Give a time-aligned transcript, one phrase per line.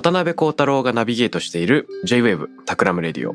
[0.00, 3.34] 渡邉康太郎がナビゲートしている J-Wave Takram Radio。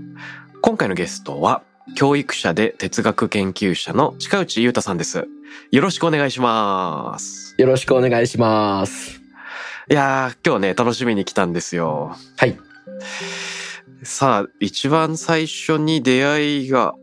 [0.61, 1.61] 今回のゲストは、
[1.93, 5.27] 教育者で哲学研究者の近内悠太さんです。
[5.69, 7.53] よろしくお願いします。
[7.59, 9.21] よろしくお願いします。
[9.91, 12.15] いやー、今日ね、楽しみに来たんですよ。
[12.35, 12.57] はい。
[14.01, 16.95] さあ、一番最初に出会いが、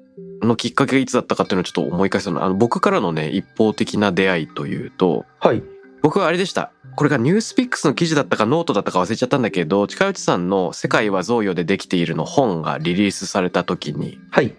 [0.42, 2.42] のきっかけがいつだったかっていうのをちょっと思い返すの。
[2.42, 5.62] あの、僕からのね、一方的な出会いというと、はい。
[6.02, 6.72] 僕はあれでした。
[6.96, 14.54] これが NewsPicks の記事だったかノートだったか忘れちゃったんだけど、近内さんの世界は贈与でできているの本がリリースされた時に、はい。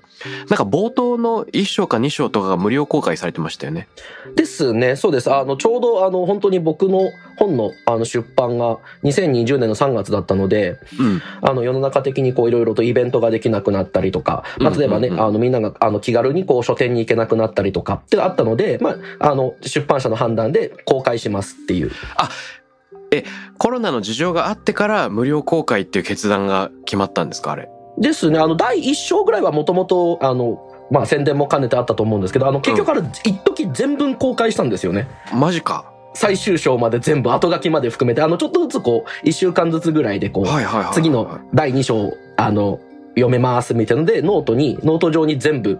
[0.50, 3.88] なんか冒頭の1章か2章とかが無料公開されてましたよね。
[4.36, 4.96] ですね。
[4.96, 5.34] そうです。
[5.34, 7.02] あの、ちょうど、あの、本当に僕の
[7.38, 11.22] 本の、あの、出版が2020年の3月だったので、うん。
[11.42, 21.92] あの、世の中的にこう、いろいろとイベントができなくなったりとか、まあ、例えばね、あの、みんなが、あの、気軽にこう、書店に行けなくなったりとかってあったので、まあ、あの、出版社の判断で公開しますっていう。
[23.60, 27.70] コロナの事情があってから無料公開っていう決断が決まったんですかあれ？
[27.98, 28.40] ですね。
[28.40, 35.08] あの、第1章ぐらいはもともと、あの、まあ、宣伝も兼ねてあったと思うんですけど、あの、結局あれ、一時全文公開したんですよね。
[35.34, 35.86] マジか。
[36.16, 40.94] 最終章まで全部後書きまで含めて、あの、ちょっとずつこう、一週間ずつぐらいでこう。
[40.94, 42.80] 次の第2章、あの、
[43.16, 45.80] 読めますみたいので、ノートに、ノート上に全部、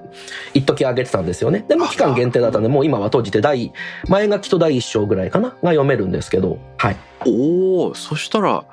[0.54, 1.66] 一時上げてたんですよね。
[1.68, 3.74] でも期間限定だったんで、もう今は閉じて第、
[4.08, 6.98] 前書きと第1章ぐらいかなが読めるんですけど、はい。
[7.26, 8.66] おおそしたら、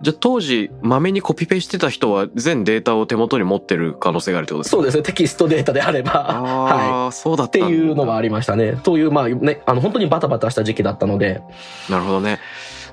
[0.00, 4.76] じゃあ当時、まめにコピペしてた人は全データを手元に持ってる可能性があるってことですか？
[4.76, 7.48] そうですね、テキストデータであれば、あはあ、そうだっい。
[7.48, 8.78] ったていうのはありましたね。
[8.84, 11.42] という、まあね、あの、本当にバタバタした時期だったので、
[11.90, 12.38] なるほどね。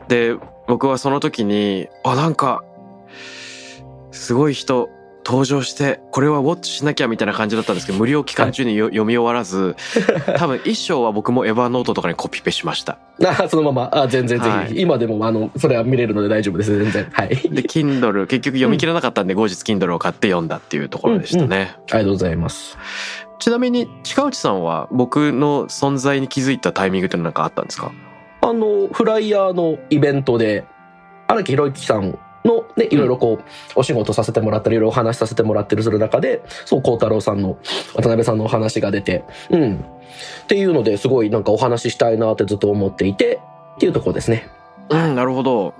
[0.07, 0.35] で、
[0.67, 2.63] 僕はその時に、あ、なんか、
[4.11, 4.89] すごい人
[5.25, 9.75] 登場して、これはウォッチしなきゃみたいな感じだったんですけど、無料期間中によ、読み終わらず、
[10.37, 12.97] 多分一章は僕もエヴァノートとかにコピペしました。
[13.25, 17.07] あそのまま、あ全然ぜひ、はい今でも、あの、それは見れるので大丈夫です、全然。
[17.11, 17.29] はい。
[17.29, 21.75] で、Kindle、結局読み切らなかったんで、後日 Kindle を買って読んだっていうところでしたね。
[21.91, 22.77] ありがとうございます。
[23.39, 27.91] ちなみに、近内さんは僕の存在に気づいたタイミングって何かあったんですか？
[28.41, 30.65] あの、フライヤーのイベントで、
[31.27, 33.43] 荒木博之さんのね、いろいろこう、
[33.75, 37.57] お仕事させてもらったり、いろいろお話しさせてもらってるする中で、そう、孝太郎さんの、
[37.95, 39.75] 渡辺さんのお話が出て、うん。
[40.43, 43.41] っていうので、すごいなんかお話ししたいなってずっと思っていて、
[43.75, 44.47] っていうところですね。
[44.89, 45.73] うん、なるほど。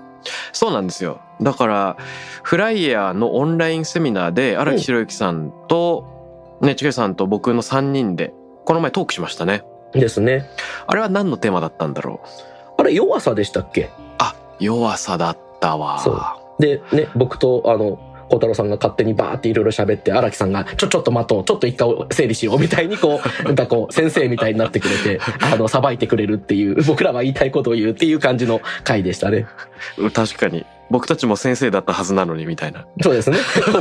[0.52, 1.20] そうなんですよ。
[1.40, 1.96] だから、
[2.42, 8.32] フライヤーのオンラインセミナーで、荒木博之さんと、ね、ちげさんと僕の3人で、
[8.64, 9.62] この前トークしましたね。
[9.92, 10.50] ですね。
[10.86, 12.80] あれは何のテーマだったんだろう？
[12.80, 13.90] あれ、弱さでしたっけ？
[14.18, 16.00] あ、弱さだったわ。
[16.00, 16.20] そう
[16.58, 29.46] で、ね、僕と、あの、孝太郎さんが勝手にバーっていろいろ喋って、荒木さんが、ちょ、ちょっと待とう、ちょっと一回整理しよう、みたいにこう、 なんかこう、先生みたいになってくれて、あの、さばいてくれるっていう、僕らは言いたいことを言うっていう感じの回でしたね。
[29.98, 30.64] うん確かに。
[30.88, 32.86] 僕たちも先生だったはずなのに、みたいな。
[33.02, 33.38] そうですね。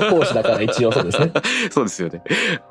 [0.09, 1.31] 講師だから一応そうですね。
[1.69, 2.21] そうですよね。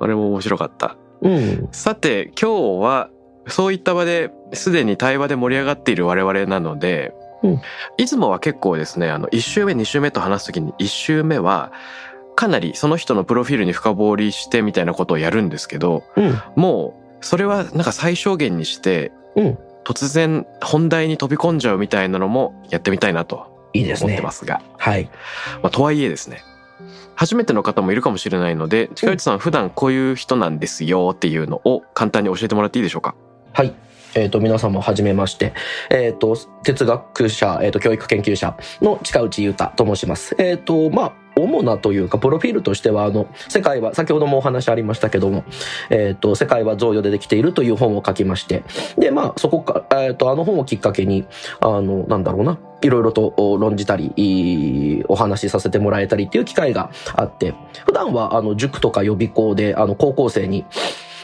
[0.01, 0.97] あれも面白かった。
[1.23, 1.69] うん。
[1.73, 3.11] さて、今日は、
[3.47, 7.13] そういった場ですでに対話で盛り上がっている我々なので、
[7.45, 7.61] うん
[7.99, 11.73] いつもは結構ですね、あの、1週目、2週目と話すときに、1週目は、
[12.37, 16.41] かなりその人のプロフィールに深掘りしてみたいなことをやるんですけど、うん。
[16.57, 19.59] もう、それはなんか最小限にして、うん。
[19.85, 23.37] 突然本題に飛び込んじゃうみたいなのもやってみたいなと
[23.75, 24.33] 思ってま。
[24.33, 25.11] すが、はい。
[25.63, 26.43] まあ、とはいえですね、
[27.15, 33.15] 初めての方もいるかもしれないので、近内さん普段こういう人なんですよっていうのを簡単に教えてもらっていいでしょうか？
[33.53, 33.75] はい。
[34.15, 35.53] えっ、と、皆様はじめまして。
[35.91, 40.35] えっ、と、哲学者、えっ、と、教育研究者の近内裕太と申します。
[40.39, 45.45] えっ、と、まあ、主なというか、プロフィールとしては、あの、世界は、先ほどもお話ありましたけども、
[45.91, 48.63] えっ、と、世界は贈与でできているという本を書きまして、
[48.97, 51.27] で、まあ、そこか、えっ、と、あの本をきっかけに、
[51.61, 60.65] あの、なんだろうな、いろいろと論じたり、お話しさせてもらえたりっていう機会があって、普段は、あの、塾とか予備校で、あの、高校生に、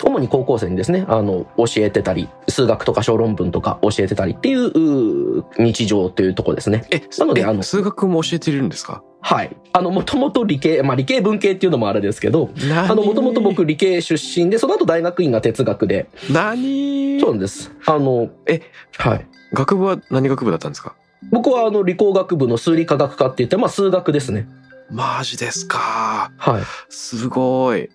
[0.04, 6.86] 主に高校生にですね、あの、教えてたり、数学とか小論文とか教えてたりっていう日常というところですね。
[6.90, 9.02] え、なのであのえ数学も教えてるんですか？
[9.22, 9.54] はい。
[9.72, 14.14] あの、もともと理系、まあ理系文系っていうのもあれですけど、ああの、もともと僕理系出
[14.44, 17.20] 身で、その後大学院が哲学で、何？
[17.20, 17.70] そうなんです。
[17.86, 18.62] あの、え、
[18.96, 19.26] はい。
[19.52, 20.94] 学部は何学部だったんですか？
[21.30, 24.48] 僕はあの理工学部の数理科学科って言って、まあ数学ですね。
[24.90, 26.32] マジですか。
[26.38, 26.62] はい。
[26.88, 27.90] すごい。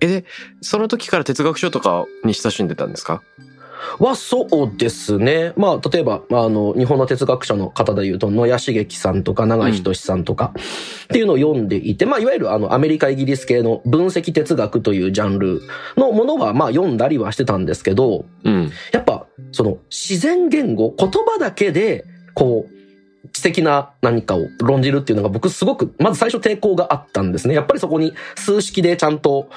[0.00, 0.24] え、で、
[0.60, 3.22] その時から哲学書とかに親しんでたんですか？
[3.98, 5.52] は、そうですね。
[5.56, 10.52] まあ、例えば、まああの、日本の哲学者の方で言うと、野谷茂樹さんとか、長井仁さんとか、
[11.04, 15.60] っていうのを読んでいて、まあ、いわゆるあの、アメリカ、イギリス系の分析哲学というジャンル
[15.96, 18.70] のものは、まあ、読んだりはしてたんですけど、うん。
[18.92, 22.04] やっぱ、その、自然言語、言葉だけで、
[22.34, 27.54] こう、知的な何かを論じるっていうのが僕すごく、まず最初抵抗があったんですね。
[27.54, 29.48] やっぱりそこに数式でちゃんと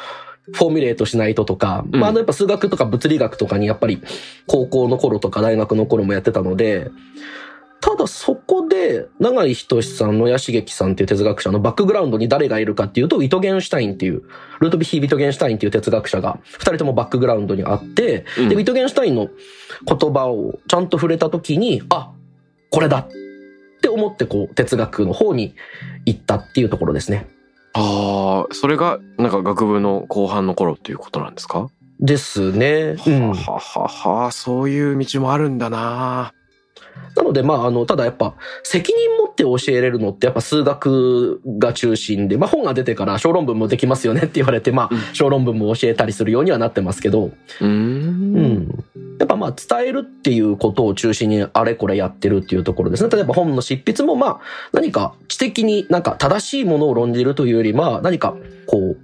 [0.53, 4.01] フォーミュレートしないととか、うんまああのやっぱ数学とか物理学とかにやっぱり
[4.47, 6.89] 高校の頃とか大学の頃もやってたので、
[7.81, 14.23] ただそこで、長井仁さん、野谷茂樹さんっていう哲学者のバックグラウンドに誰がいるかっていうと、ウィトゲンシュタインっていう、
[14.59, 19.29] ルートビヒー・ウィトゲンシュタインっていう哲学者が、二人ともバックグラウンドにあって、うんで、ウィトゲンシュタインの
[19.85, 22.11] 言葉をちゃんと触れた時に、あ、
[22.69, 23.07] これだっ
[23.81, 25.55] て思ってこう、哲学の方に
[26.05, 27.27] 行ったっていうところですね。
[27.73, 31.69] ああ、それが、なんか学部の後半の頃っていうことなんですか、
[31.99, 32.95] ですね。
[33.05, 33.29] うん。
[33.31, 33.87] ははは
[34.23, 36.33] は、そういう道もあるんだな
[37.15, 47.69] なので、まあ、あの、ただやっぱ、責任持って教えれるのってやっぱ数学が中心で、まあ本が出てから小論文もできますよねって言われて、まあうん小論文も教えたりするようにはなってますけど、うーん。
[47.69, 48.85] うん。
[49.19, 53.09] やっぱまあ伝えるっていうことを中心にあれこれやってるっていうところですね。
[53.09, 54.39] 例えば本の執筆もまあ
[54.71, 58.35] 何か知的になんか正しいものを論じるというよりまあ何か
[58.65, 58.97] こう、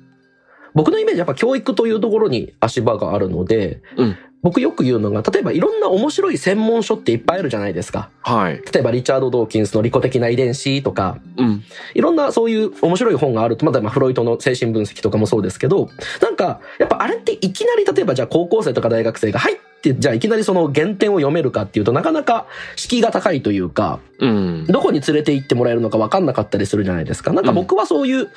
[0.74, 8.12] 僕のイメージはやっぱ教育というところに足場があるので、うん僕よく言うのが、例えばいろんな面白い専門書っていっぱいあるじゃないですか。
[8.22, 8.62] はい。
[8.72, 11.64] 例えばリチャード・ドーキンスの利己的な遺伝子とか、うん。
[11.96, 15.90] いろんなそういう面白い本があると、まだまあフロイトの精神分析とかもそうですけど、
[16.22, 22.46] なんか、やっぱあれっていきなり例えばじゃあ高校生とか大学生が入って、じゃあいきなりその原点を読めるかっていうとなかなか
[22.76, 24.66] 敷居が高いというか、うん。
[24.68, 27.34] どこに連れて行ってもらえるのか分かんなかったりするじゃないですか。
[27.34, 28.30] なんか僕はそういう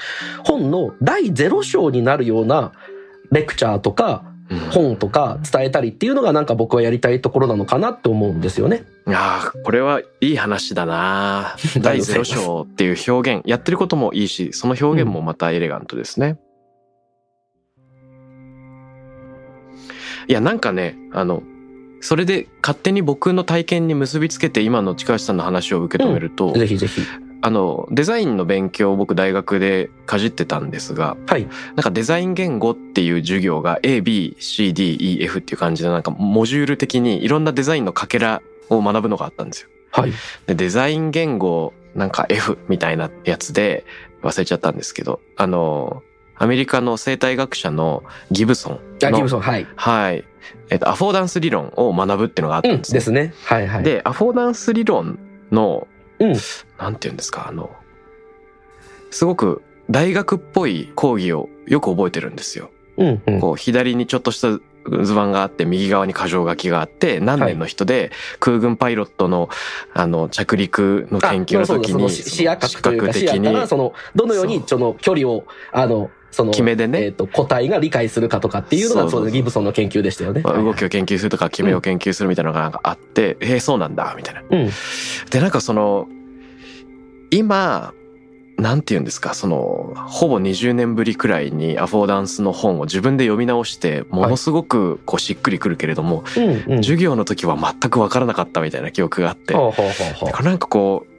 [0.45, 2.73] 本の第0章になるような
[3.31, 4.28] レクチャーとかうん
[4.73, 8.85] 本とか伝えたりっていうのがなんか僕はやりたいところなのかなって思うんですよね。
[9.07, 16.39] いやーこれはいい話だな 第ゼロ章っていう表現、やってることもいいし、その表現もまたエレガントですね。
[20.29, 21.43] いや、なんかね、あの、
[22.01, 27.01] それで勝手に僕の体験に結びつけて今の近橋さんの話を受け止めると、ぜひぜひ。
[27.41, 31.47] あの、デザインの勉強を僕大学でかじってたんですが、はい。
[31.77, 39.69] なんかデザイン言語っていう授業が A, B, C, D, E, F っていう感じでなんかモジュール的にいろんなデザインのかけらを学ぶのがあったんですよ。
[39.93, 40.13] はい。
[40.47, 43.85] で、デザイン言語なんか F みたいなやつで
[44.23, 46.03] 忘れちゃったんですけど、あの、
[46.37, 49.67] アメリカの生態学者のギブソンあ、のギブソン、はい。
[49.77, 50.25] はい。
[50.71, 52.99] えっと、アフォーダンス理論を学ぶっていうのがあったうんん、ですね。
[52.99, 53.35] ですね。
[53.45, 55.19] はいはい。、で、アフォーダンス理論
[55.51, 55.87] の、
[56.21, 56.35] うん。
[56.79, 57.71] なんて言うんですか、あの、
[59.11, 62.71] すごく大学っぽい講義をよく覚えてるんですよ。
[62.97, 63.41] うん、うん。
[63.41, 64.51] こう、左にちょっとした
[65.03, 68.11] 図板があって、右側に箇条書きがあって、何年の人で
[68.41, 69.49] 空軍パイロットの、
[69.95, 73.67] あの、着陸の研究の時に、視視野角的に。
[73.67, 80.43] その、どのように、その、距離を、あの、その、決めでねえっ、と、個体が理解するかとかっていうのが、そうそうそうそうギブソンの研究でしたよね。
[80.43, 80.87] まあ動きを。
[80.87, 84.43] を研究するとか、決めを研究するみたいなのがなんかあって、へえ、そうなんだ、みたいな。
[84.51, 84.71] うん。
[85.31, 86.09] で、なんかその、
[87.31, 87.93] 今、
[88.57, 96.83] なんて言うんですか、その、ほぼ20年ぶりくらいにアフォーダンスの本を自分で読み直して、ものすごくこうしっくりくるけれども、うん、うん。
[96.83, 101.18] 授業の時は全くわからなかったみたいな記憶があって、ほうほうほうほうなんかこう、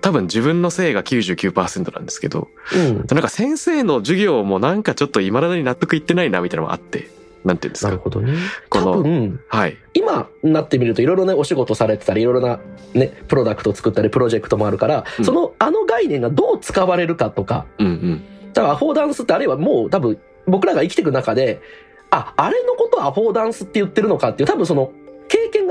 [0.00, 2.96] 多分自分のせいが99%なんですけど、うん。
[3.10, 7.10] なんか先生の授業もなんかちょっと未だに納得いってないなみたいなのもあって、
[7.44, 7.88] なんて言うんですか？
[7.88, 8.34] なるほどね。
[8.68, 9.76] この多分、はい。
[9.94, 12.60] 今になってみるといろいろね、お仕事されてたり、いろいろな
[12.94, 18.22] ね、プロダクトを作ったり、プロジェクトもあるから、うんその、あの概念がどう使われるかとか、うんうん。
[18.52, 21.60] だからアフォーダンスってあるいはもう多分僕らが生きていく中で、
[22.10, 24.92] あ、あれのことをアフォーダンスって言ってるのかっていう多分その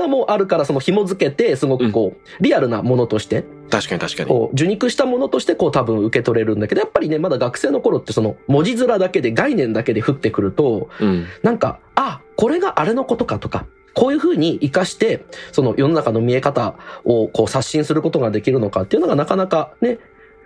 [0.00, 4.48] 験がもうあるから、その紐付けて、すごくこう、リアルなものとして、確かに確かに。
[4.52, 11.26] 受肉したものとして、こう、多分受け取れるんだけど、やっぱりね、まだ学生の頃って、その、文字面だけで、概念だけで降ってくると、うん。
[11.42, 19.98] なんか、あ、これがあれのことかとか、こういう風に活かして、その世の中の見え方をこう刷新することができるのかっていうのがなかなかね、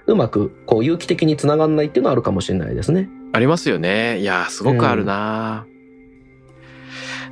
[0.07, 3.11] うまくこう有機的につながんないっていうのはあるかもしれないですね。
[3.33, 4.19] ありますよね。
[4.19, 5.67] いや、すごくあるな、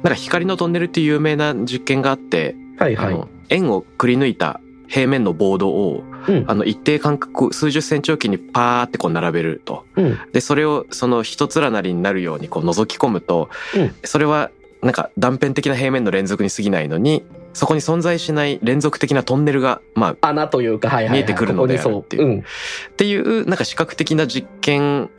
[0.02, 3.14] なんか光のトンネルっていう有名な実験があって、はいはい。
[3.14, 9.84] あの、円をくり抜いた平面のボードを、うんあの、一定間隔、数十センチおきにパーってこう並べると。
[9.96, 10.18] うん。
[10.32, 14.50] で、それをその一つらなりになるようにこう覗き込むと、うんそれは
[14.82, 21.18] なんか断片的な平面の連続に過ぎないのに、そこに存在しない連続的なトンネルが、まあ、穴というか、はいはい、はい。
[21.18, 22.90] 見えてくるのであるこっていうこにそう。
[22.90, 25.10] っていうなんか視覚的な実験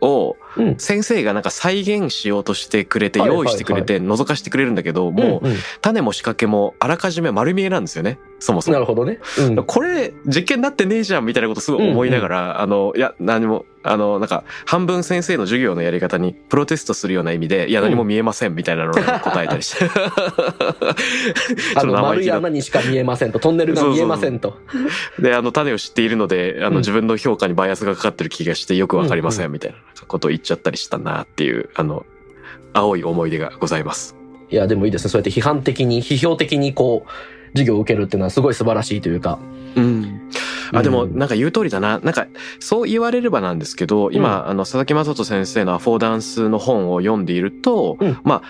[0.00, 0.68] をうん。
[0.68, 0.78] うん。
[0.78, 8.74] 先生がなんか再現しようとしてくれて用意してくれて覗かしてくれるんだけど、もううんうん種も仕掛けもあらかじめ丸見えなんですよね、そもそも。
[8.74, 9.18] なるほどね。
[9.38, 9.64] うん。
[9.64, 19.90] これ実験になってねえじゃんみたいなことすごい思いながら、あの、いや、何も、あの、なんか、半分先生の授業のやり方にプロテストするような意味で、いや、何も見えませんみたいなのを答えたりして。
[21.76, 24.58] あの、丸い穴にしか見えませんと、トンネルが見えませんと。
[25.18, 32.04] で、あの、種を知っているので、あうんの、自分の評価にバイアスがかかってる気がしてよくわかりませうんみたいなことを言っちゃったりしたなっていう、あの、
[32.72, 34.16] 青い思い出がございます。
[34.50, 35.10] いや、でもいいですね。
[35.10, 37.10] そうやって批判的に、批評的にこう、
[37.52, 39.38] 授業を受けるっていうのはすごい素晴らしいというか。
[39.76, 40.17] うん。
[40.72, 41.98] あ、でも、うんなんか言う通りだな。
[42.00, 42.26] なんか、
[42.60, 48.42] そう言われればなんですけど、今、あの、佐々木正人先生のアフォーダンスの本を読んでいると、うんまあ、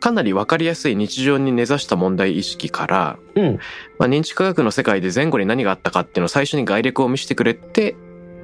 [0.00, 3.58] かなりわかりやすい日常に根ざした問題意識から、うん。
[3.98, 7.94] まあ、認知科学の世界で前後に何があったかっていうのを最初に概略を見せてくれて、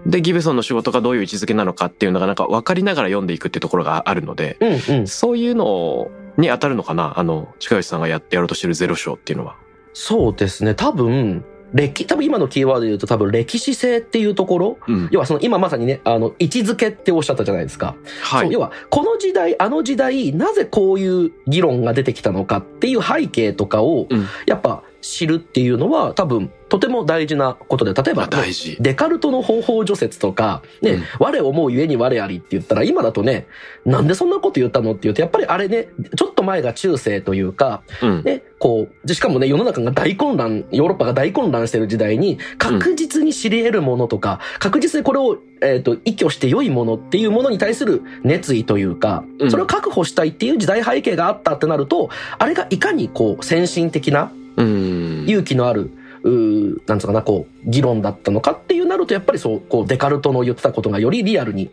[0.06, 5.06] で、ギブソンの仕事がどういう位置づけなのかっていうのがなんか分かりながら読んでいくっていうところがあるので、うんうん。
[5.08, 7.18] そういうのに当たるのかな？
[7.18, 9.56] あの、近吉さんがやってやろうとしてるゼロ章っていうのは。
[9.92, 10.76] そうですね。
[10.76, 15.08] 多分、歴、多分今のキーワードで言うと多分歴史性っていうところ、うん。
[15.10, 17.94] 要はその今まさにね、あの、位置づけっておっしゃったじゃないですか。
[18.22, 18.50] はい。
[18.50, 24.26] 要は、この時代、あの時代、なぜこういう議論が出てきたのかっていう背景とかを、うん。
[24.46, 28.76] やっぱ知るっていうのは多分、とても大事なことで、例えまあば、大事。
[28.80, 33.46] デカルトの方法除説とか、ね、うん我思うゆえに我ありって言ったら、今だとね、
[33.84, 38.22] なんでそんなこと言ったのって言うと、やっぱりあれね、ちょっと前が中世というか、うん。
[38.22, 54.37] ね、こう、でしかもね、世の中が大混乱、ヨーロッパが大混乱してる時代に、確実に知り得るものとか、確実にこれを、えっ、と、依拠して良いものっていうものに対する熱意というか、うんそれを確保したいっていう時代背景があったってなると、あれがいかにこう、先進的な、うん。
[54.62, 55.90] 勇気のある、
[56.22, 61.70] うーなんつうかな、こう、議論だったのかっていうなると、やっぱりそう、こう、デカルトの言ってたことがよりリアルに、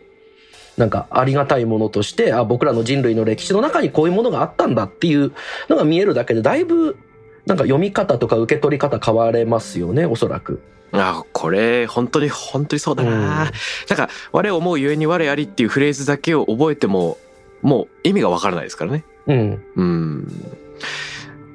[0.77, 5.31] なんかありがたいものとして、あ、僕らの人類の歴史の中にこういうものがあったんだっていう
[5.69, 6.97] のが見えるだけで、だいぶ、
[7.45, 10.61] なんか読み方とか受け取り方変われますよね、おそらく。
[10.91, 13.11] あ、これ、本当に、本当にそうだな。
[13.11, 13.51] うんなん
[13.95, 17.17] か、我思うゆえに我ありっていうフレーズだけを覚えても、
[17.61, 19.03] もう意味がわからないですからね。
[19.27, 19.63] うん。
[19.75, 20.27] うん。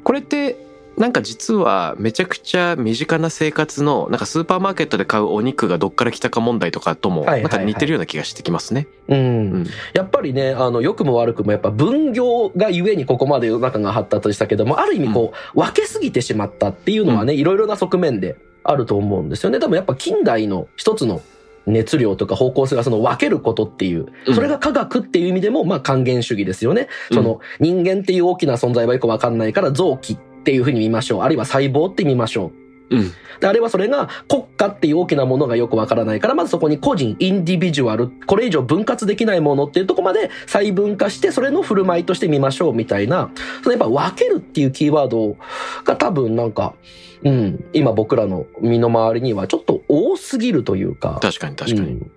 [0.02, 0.56] これって、
[1.00, 8.86] なんか実はめちゃくちゃ身近な生活の、なんかスーパーマーケットで買うお肉がどっから来たか問題とかとも、はいはいはないんか似てるような気がしてきますね。
[9.08, 9.18] うん。
[9.18, 9.20] う
[9.60, 9.66] ん。
[9.94, 19.58] やっぱりね、あの、良くも悪くもやっぱ分業がゆえにここまで世の中が発達したけども、ある意味こう、分けすぎてしまったっていうのはね、いろいろな側面であると思うんですよね。
[19.58, 21.22] 多分やっぱ近代の一つの
[21.66, 26.88] 熱量とか方向性がその分けることっていう、うんそれが科学っていう意味でも、まあ還元主義ですよね。
[27.10, 31.22] その人間っていう大きな存在はよくわかんないから臓器っていうふうに見ましょう。
[31.22, 32.52] あるいは細胞って見ましょ
[32.90, 32.96] う。
[32.96, 33.12] うん。
[33.40, 43.30] で、あれはそれが国家っていう大きなものがよくわからないから、まずそこに個人、インディビジュアル、これ以上分割できないものっていうところまで細分化して、それの振る舞いとして見ましょうみたいな、
[43.62, 45.36] そのやっぱ分けるっていうキーワード
[45.84, 46.74] が多分なんか、
[47.22, 51.18] うん、今僕らの身の回りにはちょっと多すぎるというか。
[51.20, 51.90] 確かに確かに。
[51.92, 52.10] うん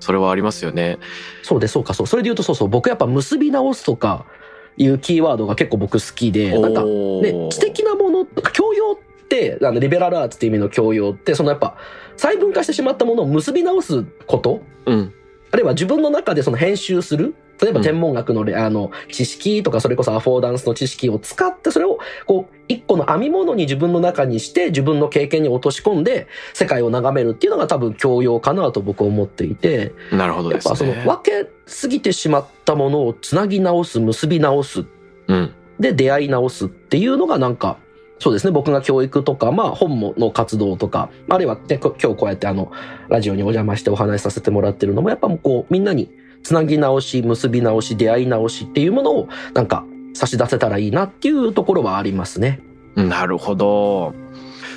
[0.00, 0.98] それはありますよね。
[1.42, 2.06] そうで、そうか、そう。
[2.06, 4.26] それで言うとそうそう、僕やっぱ結び直すとか
[4.76, 11.76] いうキーワードが結構僕好きで、なんか、おね、ー知的なもの、教養って、あの、リベラルアーツっていう意味の教養って、そのやっぱ、
[12.16, 15.12] 細分化してしまったものを結び直すこと、うん。
[15.50, 30.92] あるいは自分の中でその編集する、例えばうん天文学のレ、あの、知識とか、それこそアフォーダンスの知識を使って、それを、こう、一個の編み物に自分の中にして、自分の経験に落とし込んで、世界を眺めるっていうのが多分教養かなと僕は思っていて、なるほどやっぱその。
[30.92, 34.84] 分けすぎてしまったものをつなぎ直す、結び直す、
[35.28, 35.54] うん。
[35.78, 37.78] で出会い直すっていうのがなんか、
[38.18, 38.52] そうですね。
[38.52, 42.70] 僕が教育とか、まあ本もの活動とか、あるいは、ね、こ今日こうやってあの、
[43.08, 46.10] ラジオにお邪魔してお話しさせてもらってるのも、やっぱもうこう、みんなに
[46.44, 52.60] つなぎ直し、結び直し、出会い直しっていうものを、なんか、差し出せたらいいなっていうところはありますね。
[52.94, 54.14] なるほど。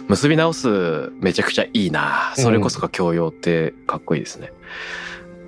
[0.08, 2.34] 結び直すめちゃくちゃいいな。
[2.36, 4.52] それこそが教養ってかっこいいですね。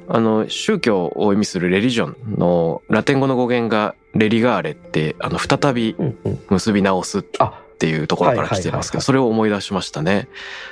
[0.09, 6.39] あの、宗教を意味するレリジョンのラテン語の語源がレリガーレって、あの、再びうんうん。
[6.49, 10.27] 結び直すっあ、ていうところから来てますけど、それを思い出しましたね。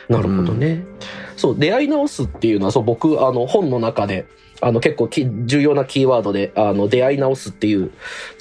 [0.10, 0.84] なるほどね。
[1.38, 4.26] そう、出会い直すっていうのは、そう、僕、あの、本の中で、
[4.60, 7.92] あの、結構き重要なキーワードで、あの、出会い直すっていう、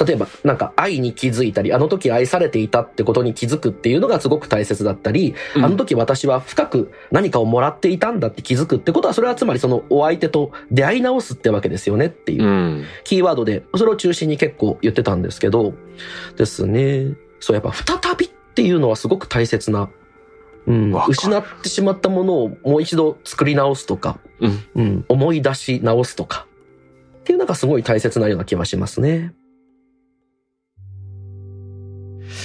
[0.04, 12.44] 例えば、なんか、愛に気づいたり、あの時愛されていたってことに気づくっていうのがすごく大切だったり、うんあの時私は深く何かをもらっていたんだって気づくってことは、それはつまりそのお相手と出会い直すってわけですよねっていう。
[12.44, 12.84] うん。
[13.04, 15.74] キーワードで、それを中心に結構言ってたんですけど、
[16.36, 17.14] ですね。
[17.40, 19.90] そう、やっぱ再びっていうのはすごく大切な、
[20.66, 24.64] うん失ってしまったものをもう一度作り直すとか、うん。
[24.74, 26.46] うん、思い出し直すとか、
[27.20, 29.32] っていうのがすごい大切なような気はしますね。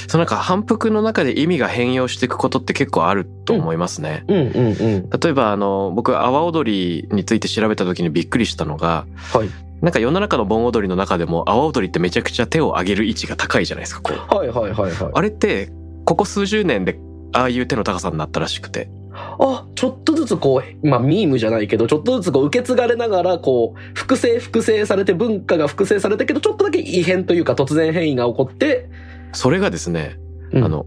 [0.07, 4.23] そのなんか反復の中で意味が変容していくことって結構あると思いますね。
[4.27, 5.09] うんうんうん。
[5.09, 9.49] 例えばあの、僕、阿波踊りについて調べた時にびっくりしたのが、はい。
[9.81, 14.35] なんか世の中の盆踊りの中でも阿波踊りってめちゃくちゃ手を上げる位置が高いじゃないですか、こう。
[14.35, 15.11] はいはいはいはい。
[15.13, 15.71] あれって、
[16.05, 16.99] ここ数十年で
[17.33, 18.89] ああいう手の高さになったらしくて。
[19.13, 28.89] あ、ちょっとずつこう、まあ、ミームじゃないけど、ちょっとずつこう、受け継がれながら、こう、複製複製されて、文化が複製されたけど、ちょっとだけ異変というか、突然変異が起こって、
[29.33, 30.17] それがですね、
[30.51, 30.85] うんあの、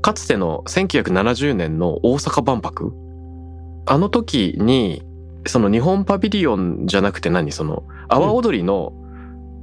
[0.00, 2.92] かつての1970年の大阪万博
[3.86, 5.02] あの時に、
[5.46, 8.92] その日本パビリオンじゃなくて何その、阿波踊りの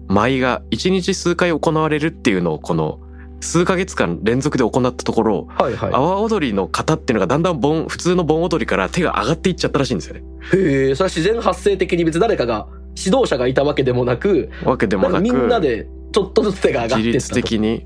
[0.07, 2.99] 舞が一日数回行われるっていうのをこの
[3.45, 5.99] 数ヶ月間連続で行ったところ、はいはい阿。
[5.99, 10.23] 波踊りの方っていうのがだんだん盆、普通の盆踊りから手が上がっていっちゃったらしいんですよね。
[10.53, 15.21] へえ、それは自然発生的に別に誰かが、指導者がいたわけでもなく、わけでもなく。
[15.21, 17.33] みんなで、ちょっとずつ手が上がって自律。
[17.33, 17.85] 的に。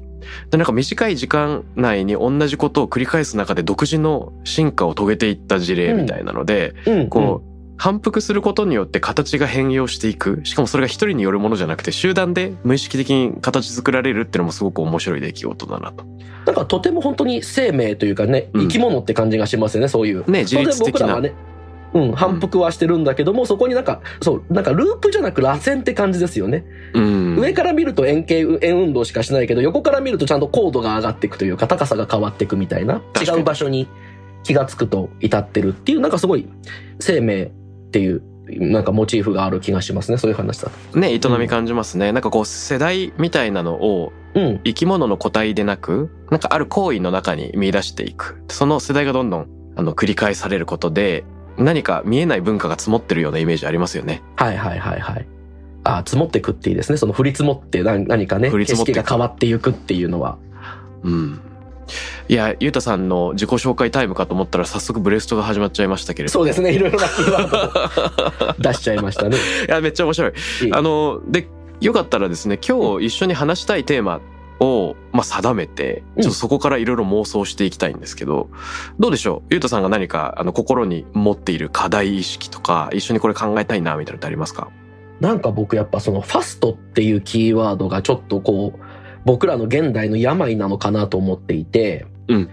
[0.51, 7.48] で、なんか短い時間内に同じことを繰り返す中で独自の進化を遂げていった事例みたいなので、うん、こう、
[7.79, 10.41] 反復することによって形が変容していく。
[10.43, 16.03] しかもそれが一人によるものじゃなくて集団で無意識的に形作られるっていうのもすごく面白い出来事だなと。
[16.03, 16.19] うん。
[16.45, 20.29] なんかとても本当に生命というかね、うん生き物って感じがしますよね、そういう。
[20.29, 21.21] ね、自律的な。
[21.21, 21.33] ね、
[21.93, 26.65] うん、反復はしてるんだけども、そこになんか、そう、なんかループじゃなく螺旋って感じですよね。
[26.93, 27.39] うん。
[27.39, 33.87] 上から見ると円形、円運動しかしないけど、横から見るとちゃんと高度が上がっていくというか、高さが変わっていくみたいな、違う場所に
[34.43, 36.45] 気がつくと至ってるっていう、なんかすごい
[36.99, 37.51] 生命
[37.89, 40.99] っていう、なんかモチーフがある気がしますね、そういう話だと。
[40.99, 42.11] ね、営み感じますね。
[42.11, 44.61] なんかこう世代みたいなのをうん。
[44.63, 48.43] 生き物の個体でなく、なんかある行為の中に見出していく。
[48.47, 51.23] その世代がどんどんあの繰り返されることで、
[51.57, 54.21] 何か見えない文化が積もってるようなイメージありますよね。
[54.35, 55.27] はいはいはいはい。
[55.83, 56.97] あ、積もってくっていいですね。
[56.97, 60.37] その降り積もって何何かね、景降り積もってく色が変わっていくっていうのは。
[61.03, 61.41] うん。
[62.27, 66.33] いや、ゆうたさんの自己紹介タイムかと思ったら早速ブレストが始まっちゃいましたけれど。
[66.33, 69.37] そうですね、いろいろなキーワードを出しちゃいましたね。
[69.67, 70.33] いや、めっちゃ面白い。
[70.63, 71.47] いいあの、で、
[71.81, 74.19] よかったらですね、今日一緒に話したいテーマ
[74.59, 78.49] を、まあ、定めて、ちょっとそこからいろいろ妄想していきたいんですけど、
[78.99, 79.47] どうでしょう？
[79.51, 84.67] ゆうたさんが何か、あの、心に持っている課題意識とか、一緒にこれ考えたいな、みたいなのってありますか？
[85.21, 88.79] なんか僕やっぱそのファストっていうキーワードがちょっとこう、
[89.25, 92.49] 僕らの現代の病なのかなと思っていて、うん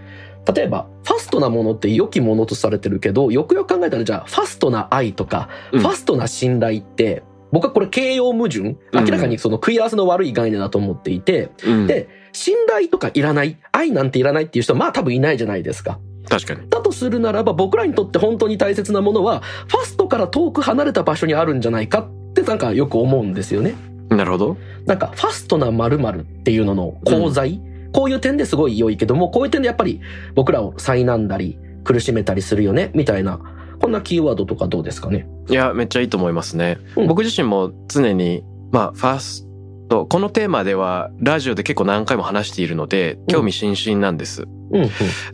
[0.55, 11.87] 例えば、ファストなものって良きものとされてるけど、よくよく考えたらじゃあ、ファストな愛とか、うんファストな信頼って、僕はこれ形容矛盾うん明らかにその食い合わせの悪い概念だと思っていて、うん。
[11.87, 15.99] で、信頼とかいらない、愛なんていらないっていう人はまあ多分いないじゃないですか。
[16.29, 16.69] 確かに。
[16.69, 23.75] だとするならば僕らにとって本当に大切なものは、ファストから遠く離れた場所にあるんじゃないかってなんかよく思うんですよね。
[24.09, 24.57] なるほど。
[24.85, 27.61] なんか、ファストな〇〇っていうのの功罪、
[27.93, 30.01] こういう点ですごい良いけども、こういう点でやっぱり
[30.35, 33.39] 僕らを災難だり、苦しめたりするよね、みたいな、
[33.81, 35.27] こんなキーワードとかどうですかね？
[35.49, 36.77] いや、めっちゃいいと思いますね。
[36.95, 39.46] うん僕自身も常に、まあ、ファース
[39.87, 44.43] ト、このテーマでは、ラジオで結構何回も話しているので、興味津々なんです。
[44.43, 44.89] うん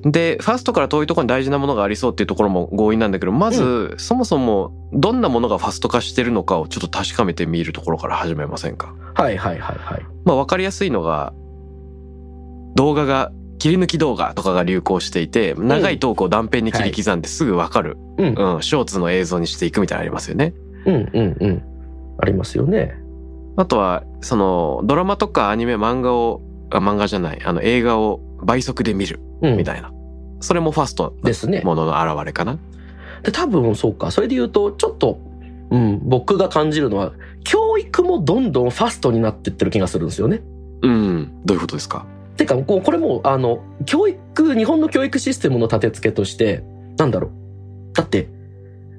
[0.06, 0.12] うん。
[0.12, 8.94] で、ファーストから遠いところに大事なものがありそうっていうところも強引なんだけど、まず、そもそも、どんなものがファスト化してるのかをちょっと確かめてみるところから始めませんか？
[9.16, 10.06] はいはいはいはい。
[10.26, 11.34] まあ、わかりやすいのが、
[12.76, 18.56] 動画が、切り抜き動画とかが流行していて、長いトークを断片に切り刻んですぐわかる、うん。
[18.56, 20.54] うん、ショーツの映像にしていくみたいなのありますよね。
[20.86, 21.64] うんうんうん。
[22.20, 22.94] ありますよね。
[23.56, 29.58] あとは、その、ドラマとかアニメ、漫画を、あ漫画じゃない、あの、映画を倍速で見る、うん。
[29.58, 29.92] みたいな。
[30.40, 31.66] それもファストですねな。
[31.66, 32.58] ものの表れかな。
[33.22, 34.12] で、多分そうか。
[34.12, 35.20] それで言うと、ちょっと、
[35.70, 37.14] うん、僕が感じるのは、
[37.44, 40.42] 教育もどんどんファストになってってる気がするんですよね。
[40.82, 41.32] うん。
[41.46, 42.06] どういうことですか？
[42.38, 46.64] てか、こうこれも、あの、教育、日本の教育システムの立て付けとして、
[46.98, 47.32] なんだろう。
[47.94, 48.30] だって、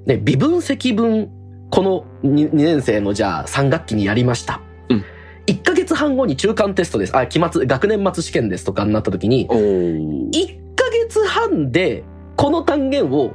[0.07, 1.31] ね、微分積分、
[1.75, 4.61] この 2, 年生のじゃあ3学期にやりました。
[4.89, 5.05] うん
[5.47, 7.15] 1ヶ月半後に中間テストです。
[7.15, 9.59] あ、期末、学年末試験ですとかになった時に、おお。
[9.59, 10.31] 1
[10.75, 12.03] ヶ月半で
[12.37, 13.35] この単元を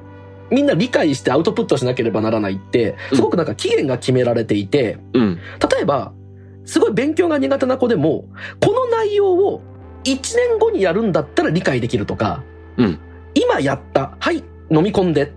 [0.49, 5.39] みんな理解してアウトプットしなければならないって、すごくなんか期限が決められていて、うん。
[5.71, 6.13] 例えば、
[6.65, 8.25] すごい勉強が苦手な子でも、
[8.59, 9.61] この内容を
[10.03, 12.43] 1年後にやるんだったら理解できるとか、
[12.77, 12.99] うん
[13.35, 14.37] 今やった、はい、
[14.71, 15.31] 飲み込んで。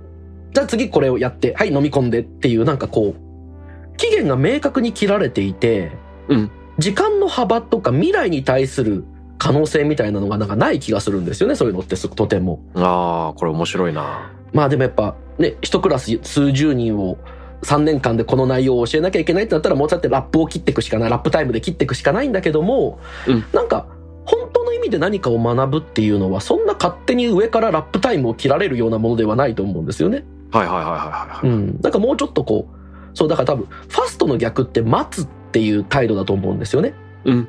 [0.53, 5.93] じゃあ次これをやって、はい、飲み込んでっていうなんかこう、期限が明確に切られていて、
[6.29, 9.05] うん時間の幅とか未来に対する
[9.37, 12.61] 可能性みたいなのがなんかない気がするんですよね、そういうのってすとても。
[12.75, 14.33] ああ、これ面白いな。
[14.53, 17.19] まあでもやっぱね、一クラス数十人を
[17.63, 23.87] 3年間でこの内容を教えなきゃいけないってなったらもうちょっとラップを切っていくしかない、ラップタイムで切っていくしかないんだけども、うんなんか
[24.25, 30.25] 本当の意味で何かを学ぶっていうのはそんな勝手に上からラップタイムを切られるようなものではないと思うんですよね。
[30.53, 31.49] はいはいはいはいはい。
[31.49, 31.81] うん。
[31.83, 36.95] なんかもうちょっとこう、そうだから多分ファストの逆って待つっていう態度だと思うんですよね。
[37.25, 37.49] うん。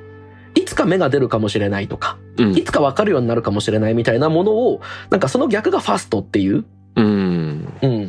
[0.56, 6.66] いつか芽が出るかもしれないとか、うんいつか分かるようになるかもしれないみたいなものを、なんかその逆がファストっていう。
[6.96, 7.74] うん。
[7.82, 8.08] うん。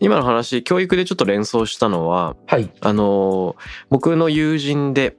[0.00, 2.70] 今の話、教育でちょっと連想したのは、はい。
[2.80, 5.16] あのー僕の友人で、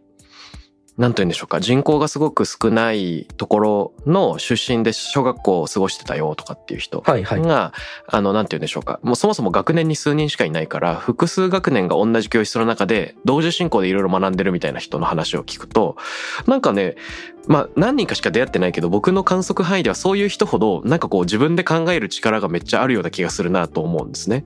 [0.98, 7.42] なんと言うんでしょうか、人口がすごく少ないところの出身で小学校を過ごしてたよとかっていう人はいはい。
[7.42, 7.74] が、
[8.08, 15.98] あの、なんて言うんでしょうか、もうそもそも学年に数人しかいないから、複数学年が同じ教室の中で、同時進行でいろいろ学んでるみたいな人の話を聞くと、
[16.48, 16.96] なんかね、
[17.48, 24.46] まあ何人かしか出会ってないけど、僕の観測範囲ではそういう人ほど、なんかこう自分で考える力がめっちゃあるような気がするなと思うんですね。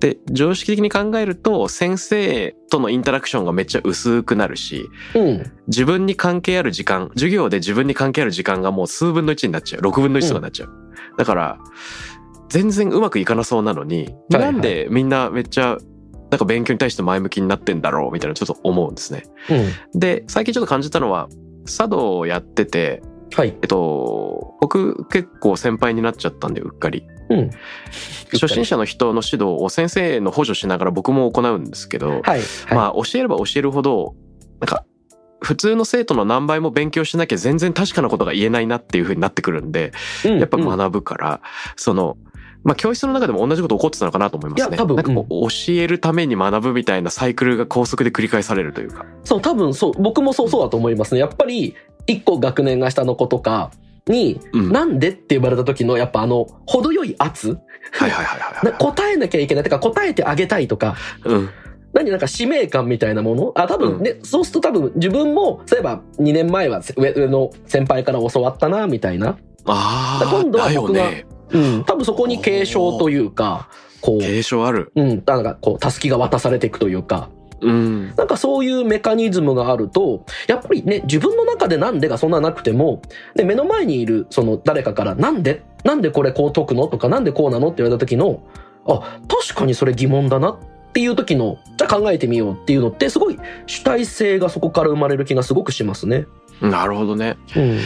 [0.00, 5.52] で、常識的に考えると、先生とのインタラクションがめっちゃ薄くなるし、うん。
[5.68, 9.82] 自分に関係ある時間、授業で自分に関係ある時間がもう数分の1になっちゃう。
[9.82, 10.70] 6分の1とかになっちゃう。
[11.16, 11.58] だから、
[12.48, 15.78] 全然うまくいかなそうなのに、はいはいなんでみんなめっちゃ、
[16.30, 19.24] なんか勉強に対して前向きになってんだろうみたいなちょっと思うんですね。
[19.94, 20.00] うん。
[20.00, 21.28] で、最近ちょっと感じたのは、
[21.66, 23.02] 茶道をやってて、
[23.34, 23.48] はい。
[23.48, 27.06] えっと、僕結構先輩になっちゃったんで、うっかり。
[27.28, 27.50] うん。
[28.32, 32.22] 初心者の人の指導を先生の補助しながら僕も行うんですけど、はい。
[32.22, 32.40] はい。
[32.72, 34.14] まあ教えれば教えるほど、
[34.60, 34.84] なんか、
[35.40, 39.92] 普通の生徒の何倍も勉強しなきゃ全然確かなことが言えないなっていう風になってくるんで、
[40.24, 41.40] うんやっぱうん学ぶから、
[41.76, 42.16] その、
[42.64, 44.68] まあ教室の中でも同じこと起こってたのかなと思いますね。
[44.70, 49.04] いや多分なんかこう、教えるために学ぶみたいなサイクルが高速で繰り返されるというか。
[49.24, 51.20] そう、多分そう、僕もそうそうだと思いますね。
[51.20, 51.74] やっぱり、
[52.06, 53.70] 一個学年が下の子とか
[54.06, 54.60] に、うん。
[54.64, 57.58] はいなんでって言われた時の、やっぱあの、程よい圧
[57.92, 58.78] はいはいはいなはい。
[58.78, 59.64] 答えなきゃいけない。
[59.64, 61.48] てか答えてあげたいとか、うん。
[61.92, 63.52] 何なんか使命感みたいなもの？
[63.54, 69.38] あ、多分ね、そうすると多分自分も、そういえば2年前は上上の先輩から教わったな、みたいな。
[69.64, 71.26] ああ、今度は僕がね。
[71.50, 71.84] うん。
[71.84, 73.68] 多分そこに継承というか、
[74.00, 74.92] こう、継承ある。
[74.94, 75.22] うん。
[75.24, 78.14] なんかこう、たすきが渡されていくというか、うん。
[78.16, 83.00] なんかそういうメカニズムがあると、やっぱりね、自分の中でなんでがそんななくても、
[83.34, 88.42] で、目の前にいる、その誰かから、なんでなんでこれこう解くのとか、なんでこうなのって言われた時の、
[88.86, 90.58] あ、確かにそれ疑問だなっ
[90.92, 96.26] ていう時の、じゃあ考えてみようっていうのって、すごい主体性がそこから生まれる気がすごくしますね。
[96.60, 97.36] なるほどね。
[97.54, 97.78] うん。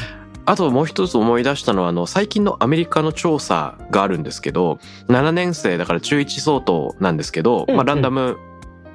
[0.46, 4.78] あともう一つ思い出したのは、あの、最近のアメリカの調査があるんですけど、
[5.08, 8.38] 7年生だから中1相当なんですけど、うんまあ、ランダム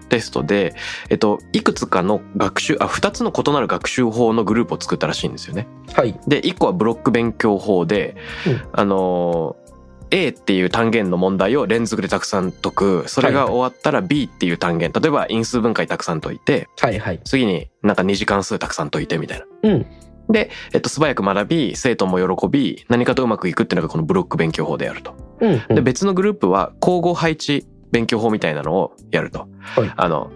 [0.06, 0.76] テストで、
[1.10, 5.68] えっと、いくつかの学習、あ、2つの異なる学習法のグループを作ったらしいんですよね。
[5.94, 6.20] はい。
[6.28, 8.16] で、1個はブロック勉強法で、
[8.48, 9.66] うんあのー
[10.12, 13.04] A っていう単元の問題を連続でたくさん解く。
[13.08, 14.92] それが終わったら B っていう単元。
[14.92, 17.20] 例えば因数分解たくさん解いて、はいはい。
[17.26, 19.46] 次になんか二次関数たくさん解いてみたいな。
[19.64, 19.86] うん。
[20.30, 25.16] で、えっと、素早く学び、生徒も喜び、何かとうまくいくっていうのがこのブロック勉強法であると。
[25.42, 25.76] うん、うん。
[25.76, 29.48] で、別のグループは、交互配置勉強法みたいなのをやると。
[29.62, 30.30] はいあの、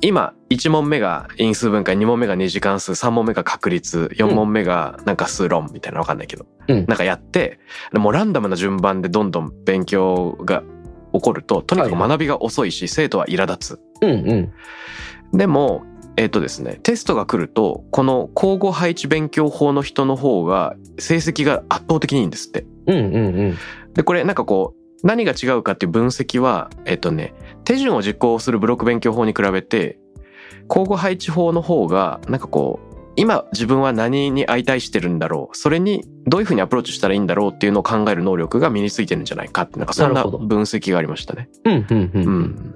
[0.00, 6.46] 今、1問目が因数分解、2問目が二次関数、3問目が確率、4問目がなんか数論みたいなのわかんないけど。
[6.66, 7.60] うんなんかやって、
[7.92, 10.64] でもうランダムな順番でどんどん勉強が
[11.12, 13.80] 起こると、とにかく学びが遅いし、生徒は苛立つ。
[14.02, 14.34] うんう
[15.32, 15.38] ん。
[15.38, 15.84] でも、
[16.16, 22.66] えっ、とですね、テストが来ると、この交互配置勉強法の人の方が成績が圧倒的にいいんですって。
[22.86, 23.56] うんうんうん。
[23.94, 27.32] で、これなんかこう、何が違うかっていう分析は、えっ、とね、
[27.64, 29.98] 手順を実行するブロック勉強法に比べて、
[30.68, 35.56] 交互配置法の方が、なんかこう、今自分は何に相対してるんだろう。
[35.56, 41.48] それにどういうふうにアプローチしたらいいんだろうっていうのを考える能力が身についてるんじゃないかって、なんかそんな分析がありましたね。
[41.64, 42.24] うんうんうん。
[42.24, 42.74] うん。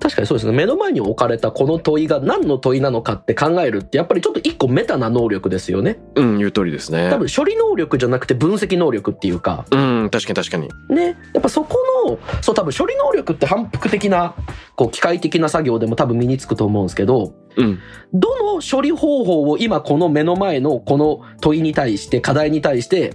[0.00, 0.52] 確かにそうですね。
[0.52, 5.98] 目の前に置かれたこの問いが何の問いなのかって考えるって、やっぱりちょっと一個メタな能力ですよね。
[6.14, 7.18] うん、言う通りですね多。
[7.18, 10.68] 分処理能力じゃなくて分析能力っていうか、うん、確かに確かに。
[10.94, 11.16] ね。
[11.32, 14.34] やっぱそこの、そう多分処理能力って反復的な、
[14.76, 17.78] こう機械的な作業でも多分身につくと思うんですけど、うん。
[18.12, 23.14] どの処理方法を今この目の前のこの問いに対して、課題に対して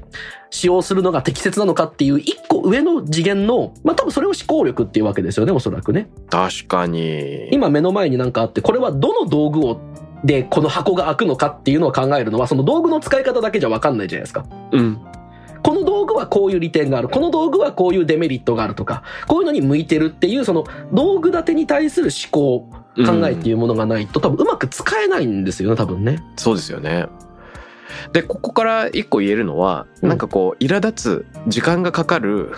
[0.49, 6.09] 使用するのが適切なのかっていう一個上の次元の、まあ多分それを思考力っていうわけですよね、おそらくね。
[6.29, 7.49] 確かに。
[7.51, 9.79] 今目の前になんかあって、これはどの道具を、
[10.23, 14.45] で、この箱が開くのかっていうのを考えるのは、その道具の使い方だけじゃわかんないじゃないですか。
[14.71, 14.99] うん。
[15.63, 17.07] この道具はこういう利点がある。
[17.07, 26.23] この道具はこういうデメリットがあるとか、こういうのに向いてるっていう、その道具立てに対する思考、考えっていうものがないと、多分うまく使えないんですよね、多分ね。
[26.35, 27.07] そうですよね。
[28.13, 32.51] で、ここから一個言えるのは、うんなんかこう、苛立つ時間がかかる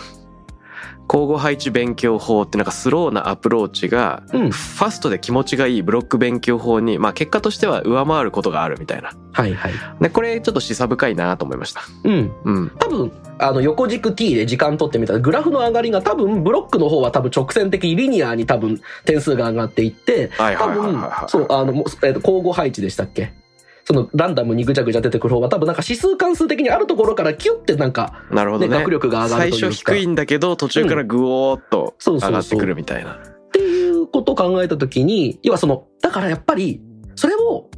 [1.13, 4.51] 交互配置勉強法ってなんかスローなアプローチが、うん。
[4.51, 9.11] ファストで気持ちがいいブロック勉強法に、まあ結果としては上回ることがあるみたいな。
[9.31, 9.73] はいはい。
[10.01, 11.81] で、これちょっと示唆深いなと思いました。
[12.03, 12.31] うん。
[12.43, 12.71] うん。
[12.79, 23.33] 多分、あの、横軸 T で時間取ってみたら、グラフの上がりが多分、ブロックの方は多分直線的リニアに多分点数が上がっていって、多はいはいはいはい分はい。、そう、あの、えーと交互配置でしたっけ？
[23.85, 28.77] そのランダムにぐちゃぐちゃ出てくる方は多分なんか指数関数的にあるところからキュッてなんか、ね、なるほどね。
[28.77, 29.67] 学力が上がる最というか。
[29.67, 33.13] 初低いんだけど途中からグオーっとそうそうそう上がってくるみたいな。
[33.13, 36.81] っていうことを考えたときに、要はその、だからやっぱり、
[37.15, 37.69] それを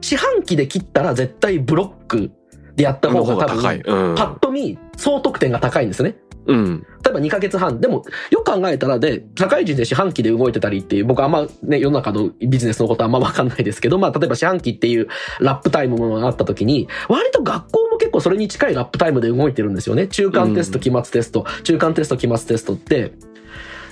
[0.00, 2.32] 四半期で切ったら絶対ブロック
[2.74, 3.54] でやったの方が多。
[3.54, 4.24] 分、うんパ。
[4.24, 6.16] ッと見、総得点が高いんですね。
[6.46, 6.86] うん。
[7.12, 7.80] ば2ヶ月半。
[7.80, 15.08] でも、よく考えたらで、社会人で四半期で動いてたりっていう、僕あんまね、世の中のビジネスのことあんまわかんないですけど、まあ、例えば四半期っていう
[15.40, 20.06] ラップタイムものがあった時に、割と学校も結構それに近いラップタイムで動いてるんですよね。
[20.08, 23.12] 中間テスト、期末テスト、中間テスト、期末テストって、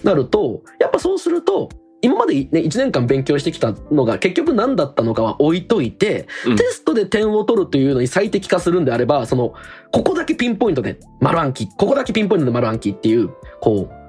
[0.02, 1.68] なると、やっぱそうすると、
[2.02, 9.54] 今までね、1年間勉強してきたのが結局何だったのかは置いといて、うんテストで点を取るというのに最適化するんであれば、その、
[9.92, 14.00] ここだけピンポイントで丸暗記、ここだけピンポイントで丸暗記っていう、こう、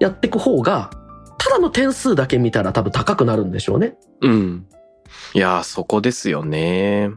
[0.00, 0.90] やっていく方が、
[1.38, 3.96] ただの点数だけ見たら多分高くなるんでしょうね。
[4.20, 4.66] うん。
[5.34, 7.10] いやー、そこですよね。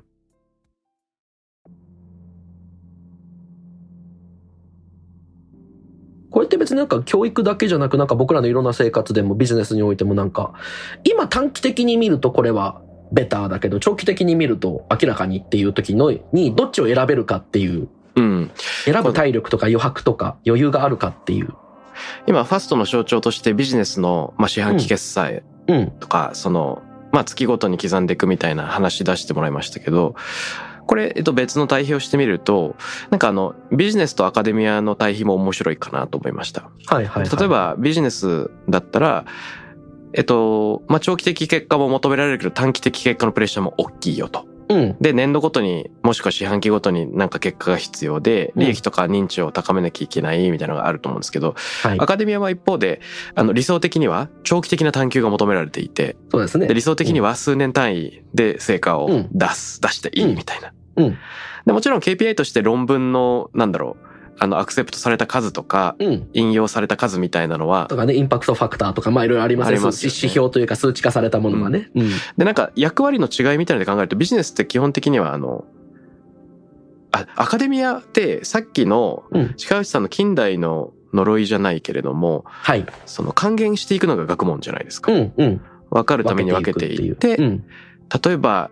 [6.35, 10.51] これって別になんか教育だけじゃなくなんか僕らのいろんな生活でもビジネスにおいてもなんか、
[11.05, 12.81] 今短期的に見るとこれは
[13.13, 18.51] ベターだけど、長期的に見ると明らかにっていう時のにどっちを選べるかっていう、うん。
[18.83, 21.53] 選ぶ体力とか余白とか余裕があるかっていう。
[22.27, 25.91] 今、ファストの象徴としてビジネスの、まあ、四半期決済うん。
[26.01, 30.15] とか、その、まあ、月ごとに刻んでいくみたいな話出してもらいましたけど、
[30.85, 32.75] これ、えっと、別の対比をしてみると、
[33.09, 36.69] なんかあの、ビジネスとアカデミアの対比も面白いかなと思いました。
[36.87, 37.37] はいはい、はい。
[37.37, 39.25] 例え、ば、ビジネスだったら、
[40.13, 44.47] えっと、まあ、長期的結果も求められるけど、短期的結果のプレッシャーも大きいよと。
[44.69, 44.97] うん。
[44.99, 52.05] で、年度ごとに、もしくは四半期ごとになんか結果が必要で、うん利益とか認知を高めなきゃいけないみたいなのがあると思うんですけど、はいア。
[52.05, 53.01] カデミアは一方で、
[53.35, 56.67] あの、理想的には長期的な探求が求められていて、そうですね。
[56.67, 60.73] で理想的には数年単位で成果をうん出す、出していいみたいな。
[60.97, 61.17] うん。
[61.65, 64.04] でもちろん KPI として論文の、なんだろう、
[64.37, 66.29] あの、アクセプトされた数とか、うん。
[66.33, 69.77] 引用された数みたいなのはと、かね、インパクトファクターとか、まあいろいろありますね。
[69.77, 71.89] ありますよね指標というか数値化されたものがね。
[71.95, 72.09] うん。
[72.37, 75.65] で、なんか役割の違いみたいなので考えると、ビジネスって基本的には、あの、
[77.11, 79.53] あ、アカデミアってさっきのうん。
[79.55, 82.85] 近内さんの近代の呪いじゃないけれども、はい。
[83.05, 85.13] その還元していくのが学問じゃないですか。
[85.13, 85.33] うん。
[85.37, 85.61] うん。
[85.89, 87.63] 分かるために分けていって、うん。
[88.23, 88.69] 例えば、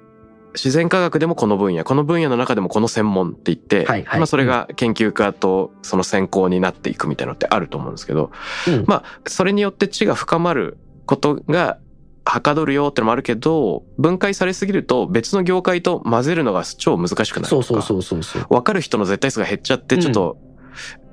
[0.54, 8.32] 自然科学でもこの分野、この分野の中でもこの専門って言って、はいはいまあそれが研究家とその専攻になっていくみたいなのってあると思うんですけど、
[8.68, 11.80] うんまあそれによって知が深まることが
[12.26, 17.50] はかどるよってのもあるけど、分解されすぎると別の業界と混ぜるのが超難しくなるとか。
[17.50, 18.48] そうそうそうそうそう。
[18.50, 20.38] 分かる人の絶対数が減っちゃって、ちょっと、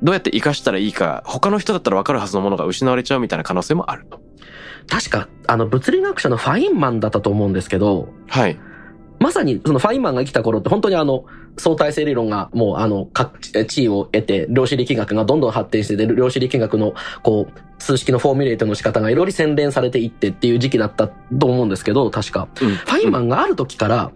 [0.03, 4.21] どうやって活かしたらいいか、他の人だったら分かるはずのものが失われちゃうみたいな可能性もあると。
[4.89, 8.59] 確か、あの、物理学者のファインマンだったと思うんですけど、はい。
[9.21, 11.27] まさにそのファインマンが生きた頃って本当にあの、
[11.59, 22.49] 相対性理論がもうあの、各地位を得て、量子力学がどんどん発展してて、量子力学のこう、数式のフォーミュレートの仕方がいろいろ洗練されていってっていう時期だったと思うんですけど、確か。
[22.63, 22.77] うん。
[22.77, 24.11] ファインマンがある時から、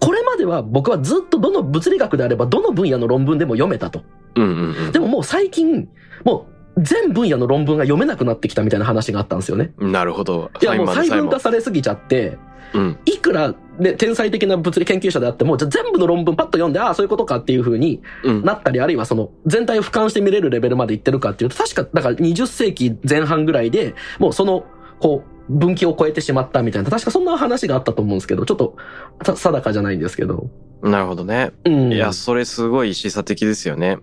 [0.00, 4.02] これまでは僕はずっとどの物理学であればどの分野の論文でも読めたと。
[4.36, 4.92] うんうんうん。
[4.92, 5.88] でももう最近、
[6.24, 9.72] もう全分野の論文が読めなくなってきたみたいな話があったんですよね。
[9.78, 10.50] なるほど。
[10.62, 12.38] いやもう細分化されすぎちゃって、
[12.74, 12.98] うん。
[13.04, 18.44] いくら、ね、天才的な物理研究者であっても、じゃあ全部の論文パッと読んで、ああ、そういうことかっていう風にうん。
[18.44, 24.64] なったり、あるいはその全体を俯瞰して見れるレベルまでいってるかっていうと、確か、だから20世紀前半ぐらいで、もうその、
[25.00, 28.76] こう、分岐を超えてしまったみたいな、確かそんな話があったと思うんですけど、ちょっと、
[29.24, 30.50] た定かじゃないんですけど。
[30.82, 31.52] なるほどね。
[31.64, 31.92] うん。
[31.92, 33.98] いや、それすごい示唆的ですよね。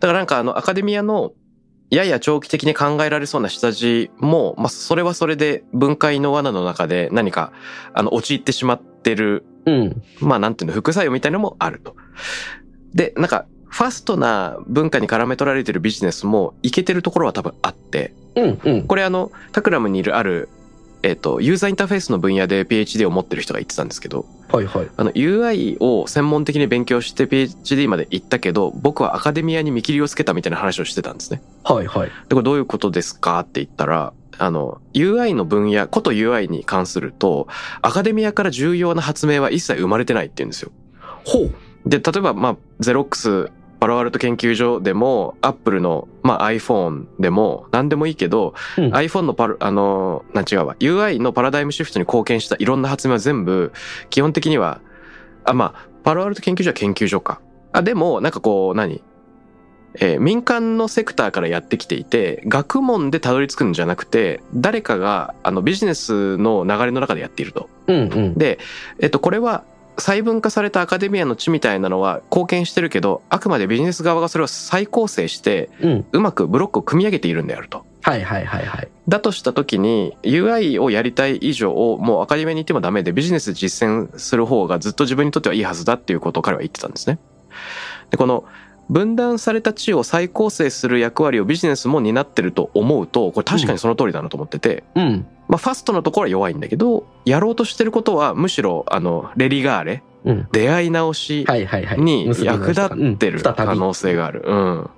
[0.00, 1.32] だからなんかあの、アカデミアの、
[1.90, 7.52] やや長期的に考えられそうな下地も、まあ、それはそれで分解の罠の中で何か、
[7.94, 10.02] あの、陥ってしまってる、うん。
[10.20, 11.96] まあ、なんていうの、副作用みたいなのもあると。
[12.94, 18.60] で、なんか、ファストな文化に絡め取られてるビジネスも、いけてるところは多分あって、うん。
[18.64, 18.86] うん。
[18.86, 20.48] これあの、タクラムにいるある、
[21.06, 24.88] えっ、と、ユーザーインターフェースの分野で PhD を持ってる人が言ってたんですけど、はいはい。
[24.96, 31.42] あの UI を専門的に勉強して PhD まで行ったけど、僕はアカデミアに見切りをつけたみたいな話をしてたんですね。
[31.62, 32.08] はいはい。
[32.08, 37.46] で、これどういうことですかって言ったら、あの、UI の分野、こと UI に関すると、
[37.82, 40.72] アカデミアから重要な発明は一切生まれてないって言うんですよ。
[41.24, 41.54] ほう。
[41.88, 43.50] で、例えば、まあ、ゼロックス、
[43.86, 53.72] パロアルト研究所でも、アップルの、まあ、iPhone でも、何でもいいけど、うん iPhone のパル、あの、なん違うわ、UI のパラダイムシフトに貢献したいろんな発明は全部、
[54.10, 54.80] 基本的には、
[55.44, 57.40] あ、まあ、パロアルト研究所は研究所か。
[57.70, 59.04] あ、でも、なんかこう、何？
[60.00, 67.70] えー民間のセクターからやってきていて、学問でたどり着くんじゃなくて、誰かが、あの、ビジネスの流れの中でやっていると。
[67.86, 68.34] うんうん。
[68.34, 68.58] で、
[68.98, 69.62] えっと、これは、
[69.98, 76.06] 細分化されたアカデミアの地みたいなのは貢献してるけど、あくまでビジネス側がそれを再構成して、うん。
[76.12, 77.84] うまくブロックを組み上げているんであると。
[78.02, 78.88] はいはいはいはい。
[79.08, 87.18] だとした時に UI をやりたい以上もうアカデミアに行ってもダメでビジネス実践する方がずっと自分にとってはいいはずだっていうことを彼は言ってたんですね。
[88.10, 88.44] で、この
[88.88, 95.26] 分断された地を再構成する役割をビジネスも担ってると思うと、これ確かにその通りだなと思ってて、うん。
[95.48, 100.48] まあファストのところは弱いんだけど、やろうとしてることはむしろあの、レリガーレ、うん。
[100.52, 101.46] 出会い直し。
[101.96, 104.42] に役立ってる可能性がある。
[104.44, 104.90] うん。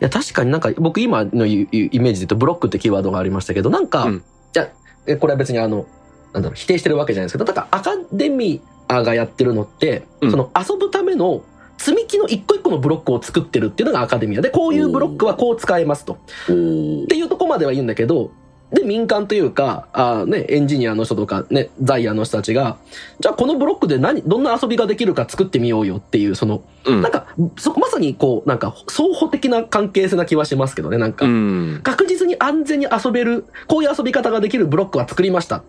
[0.00, 4.70] いや、確かになんか、僕今のイイメージで言うと、ブロックってキーワードがありましたけど、なんか、うんじゃ
[5.18, 5.86] これは別にあの、
[6.32, 11.42] なんだろう、否定してるわけじゃないですけど、なんかアカデミアがやってるのって、うんその遊ぶための
[11.78, 16.14] 積み木の一個一個のブロックを作ってるっていうのがアカデミアで、こういうブロックはこう使えますと。
[16.14, 18.30] っていうとこまでは言うんだけど、
[18.72, 22.76] で、民間というか、あーね、エンジニアの人とかね、ザイの人たちが、
[23.18, 27.12] じゃあこのブロックで何、どんな遊びができるか作ってみようよっていう、その、うんなん。
[27.12, 27.26] か、
[27.56, 31.24] そこまさにこう、なんか、双方的な関係性な気はしますけどね、なんか。
[31.24, 31.80] うん。
[31.82, 35.62] 確実に安全に遊べる、こういう遊び方ができるブロックは作りました。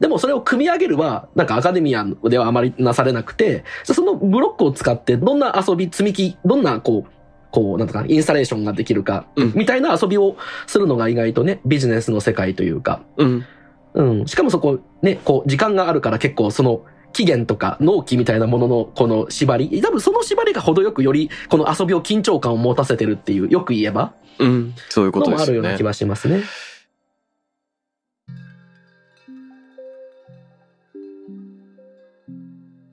[0.00, 7.10] でもそれを組み上げるは、なんかアカデミアではあまりなされなくて、そのブロックを使ってどんな遊び、積み木、どんなこう、
[7.54, 10.36] こう、なんとか、インスタレーションができるか、うんみたいな遊びを
[10.66, 13.46] するのが意外とね、ビジネスの世界というか、うん。
[13.94, 14.26] うん。
[14.26, 24.74] しかもそこ、ね、こう、時間があるから結構その、期限とか納期みたいなもののこの縛り、多分その縛りが程よくよりこの遊びを緊張感を持たせてるっていう、よく言えば、うん。
[24.88, 25.84] そういうことですよねあるような気。
[25.84, 26.42] はしますね。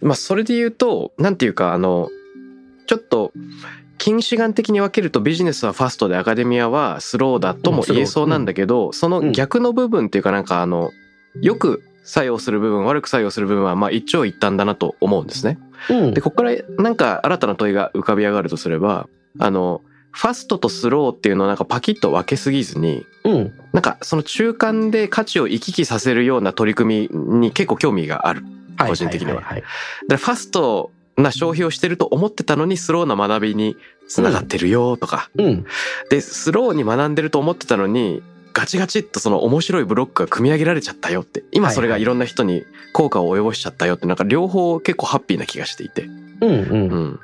[0.02, 2.10] まあ、それで言うと、なんていうか、あの、
[2.86, 3.32] ちょっと、
[4.02, 10.90] 近視眼的に分けるとビジネスはファストでアカデミアはスローだとも言えそうなんだけど、その逆の部分っていうかなんかあの、
[11.40, 15.60] よく作用する部分、悪く作用する部分はまあ一長一短だなと思うんですね。
[15.92, 16.22] うんで、。
[16.22, 23.54] ここからなんか新たな問いが浮かび上がるとすれば、あの、ファストとスローっていうのをなんかパキッと分けすぎずに、うん。
[23.72, 28.42] なんかその中間で価値を行き来させるような取り組みに結構興味がある。
[28.42, 29.56] はい個人的にはだか
[30.08, 35.66] らファストな消費をしてると思ってたのにスローな学びにつながってるよとか、うん。
[36.10, 38.22] でスローに学んでると思ってたのに
[38.54, 41.44] ガチガチっとその面白いブロックが組み上げられちゃったよって。
[41.52, 44.06] 今それがいろんな人に効果を及ぼしちゃったよって。
[44.08, 46.90] なんか両方結構ハッピーな気がしていて、うんうん。
[46.90, 47.20] うん、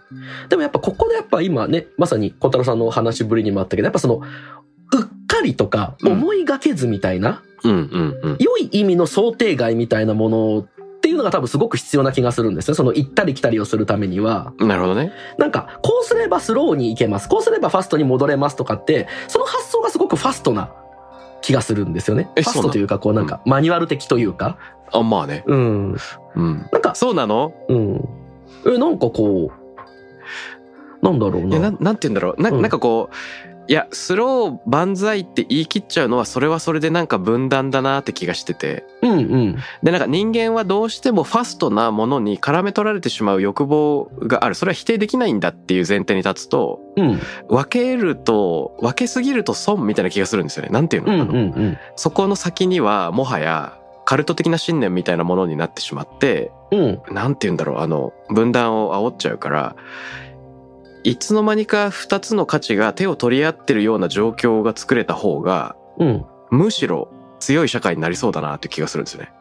[0.49, 4.23] でもやっぱここでやっぱ今ね、まさに小太郎さんのお話ぶりにもあったけど、やっぱその、うっ
[5.27, 6.11] かりとかうん。
[6.13, 8.37] 思いがけずみたいな、うんうんうん。
[8.39, 10.67] 良い意味の想定外みたいなもの
[11.07, 12.75] っていうのが多分すごく必要な気がするんですね。
[12.75, 14.51] その行ったり来たりをするためには。
[14.59, 17.29] なるほどねなんか、こうすればスローに行けます。
[17.29, 20.73] こうすればファストに戻れますとかって、その発想がすごくファストな
[21.41, 22.29] 気がするんですよね。
[22.35, 24.57] ファストというか、こうなんか、マニュアル的というか。
[24.91, 25.97] あまあねうん。
[26.35, 27.53] うんなんか、そうなの？
[27.69, 28.09] うん。
[28.65, 31.47] え、なんかこう、なんだろうな。
[31.47, 33.15] いやなんなんて言うんだろうなうんなんかこう
[33.69, 39.55] いやスロー万歳って言い切っちゃうのはそれはそれでなんか分断だなって気がしててうんうん。
[39.83, 47.19] でなんか人間はどうしてもファストなものに絡め取られてしまう欲望があるそれは否定できないんだっていう前提に立つとうん。
[47.49, 51.39] 分けると分けすぎると損みたいな気がするんですよねなんていうの,、うんうあのんう
[51.71, 51.77] ん。
[51.95, 57.01] そこの先にはもはやカルト的な信念みたいなものになってしまってうん。
[57.11, 59.75] なんて言うんだろうあの分断を煽っちゃうから
[61.07, 66.25] いつの間にか2つの価値が手を取り合ってるような状況が作れた方がうん。
[66.51, 69.31] むしろ強い社会になりそうだなって気がするんですよね。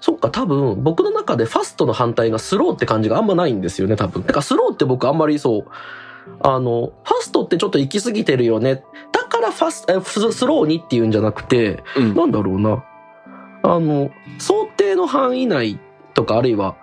[0.00, 4.22] そっか、多分、僕の中でファストの反対がスローって感じがあんまないんですよね、多分。
[4.22, 5.64] だからスローって僕あんまりそう、
[6.40, 8.82] あの、ファストってちょっと行き過ぎてるよね。
[9.12, 12.14] だからファスト、スローにっていうんじゃなくて、うん。
[12.16, 12.84] なんだろうな。
[13.62, 15.78] あの、想定の範囲内
[16.14, 16.74] とか、あるいは、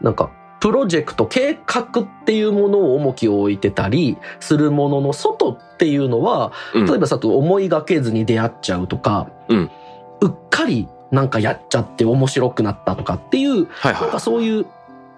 [0.00, 0.30] なんか、
[0.64, 6.86] プロジェクト、計画っていうものを重きを置いてたりするものの外っていうのは、うん。
[6.86, 9.70] 例えばさ、と思いがけずに出会っちゃうとか、うん。
[10.22, 14.66] うっかりなんかやっちゃって面白くなったとかっていう、なんはいはかそういう、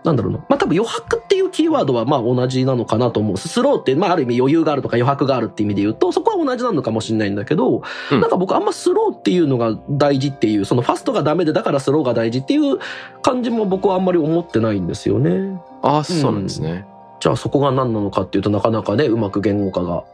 [0.06, 0.38] なんだろうな。
[0.48, 3.36] まあ多分余白っていうキーワードはまあ同じなのかなと思う。
[3.36, 7.82] スローってまあある意味余裕があるとか余白があるって意味で言うと、そこは同じなのかもしれないんだけど、
[8.12, 12.78] うんなんか僕あんまスローっていうのが大事っていう、そのファストがダメでだからスローが大事っていう
[13.22, 15.30] 感じも僕はあんまり思ってないんですよね。
[15.30, 15.58] い。
[15.82, 16.86] ああ、そうなんですね。
[17.18, 20.04] じゃあそこが何なのかっていうとなかなかね、うまく言語化が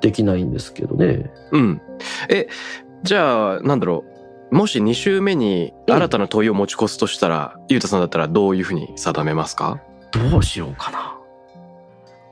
[0.00, 1.30] できないんですけどね。
[1.52, 1.80] うん。
[2.28, 2.48] え、
[3.02, 4.13] じゃあ、なんだろう。
[4.54, 9.80] もし2週目に新たな問いを持ち越すとしたら、ゆうたさんだったらどういうふうに定めますか？
[10.12, 11.18] どうしようかな。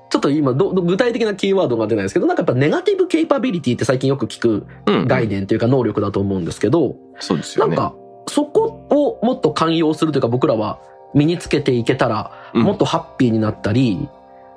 [0.08, 5.08] ちょっと今ど、ど具体的なキーワードが出ないですけど、なんかやっぱネガティブケイパビリティって最近よく聞くうん。
[5.08, 7.74] 概念というか能力だと思うんですけど、そうですよね。
[7.74, 7.96] なんか、
[8.28, 10.80] そこをもっと寛容するというか僕らは
[11.14, 14.08] 身につけていけたら、うんもっとハッピーになったり、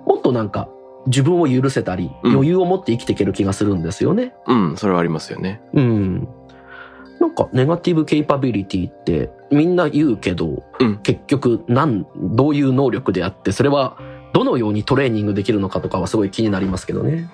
[0.05, 0.69] もっとなんか
[1.07, 4.35] 自分を許せたり、うん余裕を持って生きていける気がするんですよね。
[4.45, 5.61] うん、それはありますよね。
[5.73, 6.27] うん。
[7.19, 13.97] なんか、ネガティブケイパビリティってみんな言うけど、うん結局、なん、どういう能力であって、それは
[14.33, 17.29] どのようにトレーニングできるのかとかはすごい気になりますけどね。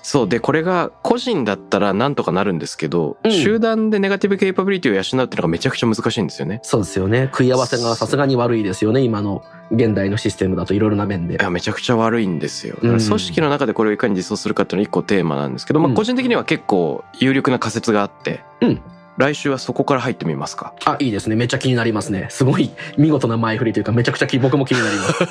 [0.00, 0.28] そう。
[0.28, 6.60] で、これが個人だったらなんとかなるんですけど、うん集団でネガティブケイパビリティを養うっていうのがめちゃくちゃ難しいんですよね。
[6.62, 7.28] そうですよね。
[7.30, 9.02] 食い合わせがさすがに悪いですよね。
[9.02, 11.36] 今の現代のシステムだといろいろな面でい。
[11.38, 12.76] や、めちゃくちゃ悪いんですよ。
[12.76, 18.80] だからうん組織の中でこれをいかに実装するかっていうのが一個テーマなんですけど、まあうん個人的には結構有力な仮説があって、うん
[19.18, 20.74] 来週はそこから入ってみますか？
[20.84, 21.36] あ、いいですね。
[21.36, 22.26] めっちゃ気になりますね。
[22.30, 25.24] すごい見事な前振りというか、めちゃくちゃ気僕も気になります。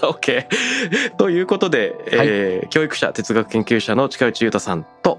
[0.06, 0.46] OK。
[1.16, 5.18] ということで、えー教育者、哲学研究者の近内裕太さんと、